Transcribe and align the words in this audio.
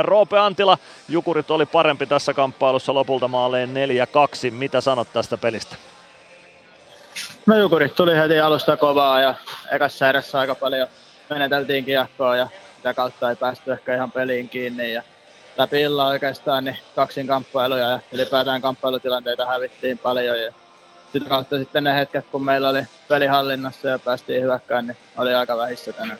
Roope 0.00 0.38
Antila, 0.38 0.78
Jukurit 1.08 1.50
oli 1.50 1.66
parempi 1.66 2.06
tässä 2.06 2.34
kamppailussa 2.34 2.94
lopulta 2.94 3.28
maaleen 3.28 3.70
4-2. 4.48 4.50
Mitä 4.50 4.80
sanot 4.80 5.08
tästä 5.12 5.36
pelistä? 5.36 5.76
No 7.46 7.56
Jukurit 7.56 7.94
tuli 7.94 8.16
heti 8.16 8.40
alusta 8.40 8.76
kovaa 8.76 9.20
ja 9.20 9.34
ekassa 9.72 10.08
erässä 10.08 10.38
aika 10.38 10.54
paljon 10.54 10.88
meneteltiin 11.30 11.84
kiekkoa 11.84 12.36
ja 12.36 12.48
sitä 12.76 12.94
kautta 12.94 13.30
ei 13.30 13.36
päästy 13.36 13.72
ehkä 13.72 13.94
ihan 13.94 14.12
peliin 14.12 14.48
kiinni. 14.48 14.92
Ja 14.92 15.02
läpi 15.56 15.80
illan 15.80 16.06
oikeastaan 16.06 16.64
niin 16.64 16.78
kaksin 16.94 17.26
kamppailuja 17.26 17.88
ja 17.88 18.00
ylipäätään 18.12 18.62
kamppailutilanteita 18.62 19.46
hävittiin 19.46 19.98
paljon. 19.98 20.42
Ja 20.42 20.52
sitä 21.12 21.28
kautta 21.28 21.58
sitten 21.58 21.84
ne 21.84 21.94
hetket, 21.94 22.26
kun 22.26 22.44
meillä 22.44 22.68
oli 22.68 22.82
pelihallinnassa 23.08 23.88
ja 23.88 23.98
päästiin 23.98 24.42
hyökkään, 24.42 24.86
niin 24.86 24.96
oli 25.16 25.34
aika 25.34 25.56
vähissä 25.56 25.92
tänään. 25.92 26.18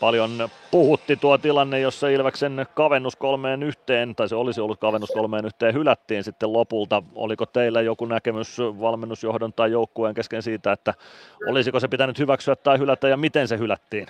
Paljon 0.00 0.48
puhutti 0.70 1.16
tuo 1.16 1.38
tilanne, 1.38 1.80
jossa 1.80 2.08
Ilveksen 2.08 2.66
kavennus 2.74 3.16
kolmeen 3.16 3.62
yhteen, 3.62 4.14
tai 4.14 4.28
se 4.28 4.34
olisi 4.34 4.60
ollut 4.60 4.80
kavennus 4.80 5.10
kolmeen 5.10 5.46
yhteen, 5.46 5.74
hylättiin 5.74 6.24
sitten 6.24 6.52
lopulta. 6.52 7.02
Oliko 7.14 7.46
teillä 7.46 7.80
joku 7.80 8.04
näkemys 8.04 8.58
valmennusjohdon 8.58 9.52
tai 9.52 9.72
joukkueen 9.72 10.14
kesken 10.14 10.42
siitä, 10.42 10.72
että 10.72 10.94
olisiko 11.46 11.80
se 11.80 11.88
pitänyt 11.88 12.18
hyväksyä 12.18 12.56
tai 12.56 12.78
hylätä 12.78 13.08
ja 13.08 13.16
miten 13.16 13.48
se 13.48 13.58
hylättiin? 13.58 14.06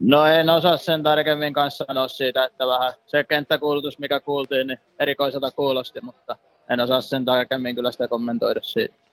No 0.00 0.26
en 0.26 0.50
osaa 0.50 0.76
sen 0.76 1.02
tarkemmin 1.02 1.52
kanssa 1.52 1.84
sanoa 1.86 2.08
siitä, 2.08 2.44
että 2.44 2.66
vähän 2.66 2.92
se 3.06 3.24
kenttäkuulutus, 3.24 3.98
mikä 3.98 4.20
kuultiin, 4.20 4.66
niin 4.66 4.78
erikoiselta 4.98 5.50
kuulosti, 5.50 6.00
mutta 6.00 6.36
en 6.70 6.80
osaa 6.80 7.00
sen 7.00 7.24
tarkemmin 7.24 7.74
kyllä 7.74 7.92
sitä 7.92 8.08
kommentoida 8.08 8.60
siitä. 8.62 9.03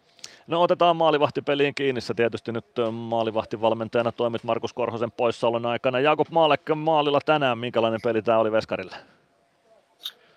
No 0.51 0.61
otetaan 0.61 0.95
maalivahtipeliin 0.95 1.75
kiinni. 1.75 2.01
Sä 2.01 2.13
tietysti 2.13 2.51
nyt 2.51 2.65
maalivahtivalmentajana 2.91 4.11
toimit 4.11 4.43
Markus 4.43 4.73
Korhosen 4.73 5.11
poissaolon 5.11 5.65
aikana. 5.65 5.99
Jakob 5.99 6.27
Maalek 6.29 6.61
maalilla 6.75 7.19
tänään. 7.25 7.57
Minkälainen 7.57 7.99
peli 8.03 8.21
tämä 8.21 8.37
oli 8.37 8.51
Veskarille? 8.51 8.95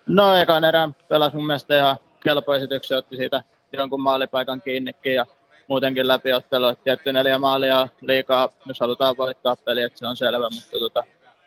No 0.07 0.35
ekan 0.35 0.63
erään 0.63 0.95
pelasi 1.09 1.35
mun 1.35 1.47
mielestä 1.47 1.77
ihan 1.77 1.97
kelpo 2.23 2.55
esityksiä, 2.55 2.97
otti 2.97 3.15
siitä 3.15 3.43
jonkun 3.71 4.01
maalipaikan 4.01 4.61
kiinnikin 4.61 5.13
ja 5.13 5.25
muutenkin 5.67 6.07
läpiottelu. 6.07 6.75
Tietty 6.75 7.13
neljä 7.13 7.39
maalia 7.39 7.87
liikaa, 8.01 8.49
jos 8.65 8.79
halutaan 8.79 9.17
voittaa 9.17 9.55
peli, 9.55 9.81
että 9.81 9.99
se 9.99 10.07
on 10.07 10.17
selvä, 10.17 10.49
mutta 10.49 10.79
tota, 10.79 11.03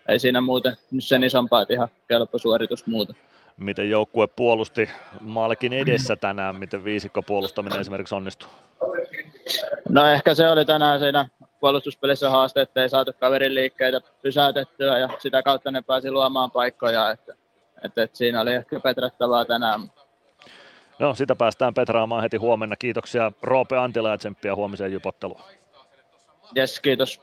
ei 0.09 0.19
siinä 0.19 0.41
muuten 0.41 0.77
sen 0.99 1.25
isompaa, 1.25 1.63
että 1.63 1.75
ihan 1.75 1.89
kelpo 2.09 2.39
suoritus 2.39 2.87
muuta 2.87 3.15
miten 3.59 3.91
joukkue 3.91 4.27
puolusti 4.27 4.91
maalikin 5.21 5.73
edessä 5.73 6.17
tänään, 6.17 6.57
miten 6.57 6.85
viisikko 6.85 7.23
puolustaminen 7.23 7.81
esimerkiksi 7.81 8.15
onnistui? 8.15 8.49
No 9.89 10.07
ehkä 10.07 10.35
se 10.35 10.49
oli 10.49 10.65
tänään 10.65 11.01
siinä 11.01 11.29
puolustuspelissä 11.61 12.31
haaste, 12.31 12.61
että 12.61 12.83
ei 12.83 12.89
saatu 12.89 13.13
kaverin 13.21 13.55
liikkeitä 13.55 14.01
pysäytettyä 14.23 14.99
ja 14.99 15.09
sitä 15.19 15.43
kautta 15.43 15.71
ne 15.71 15.83
pääsi 15.83 16.11
luomaan 16.11 16.51
paikkoja, 16.51 17.11
että, 17.11 17.35
että, 17.85 18.03
että 18.03 18.19
siinä 18.19 18.41
oli 18.41 18.55
ehkä 18.55 18.81
petrattavaa 18.81 19.45
tänään. 19.45 19.81
No 20.99 21.15
sitä 21.15 21.37
päästään 21.37 21.75
petraamaan 21.75 22.23
heti 22.23 22.37
huomenna. 22.37 22.77
Kiitoksia 22.77 23.33
Roope 23.43 23.77
Antila 23.79 24.11
ja 24.11 24.19
tsemppiä 24.19 24.55
huomiseen 24.55 24.93
jupotteluun. 24.93 25.41
Yes, 26.57 26.81
kiitos. 26.81 27.21